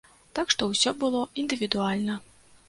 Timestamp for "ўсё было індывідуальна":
0.71-2.17